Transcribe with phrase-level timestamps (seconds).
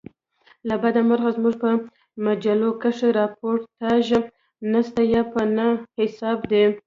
[0.67, 1.69] له بده مرغه زموږ په
[2.25, 4.05] مجلوکښي راپورتاژ
[4.71, 5.67] نسته یا په نه
[5.99, 6.65] حساب دئ.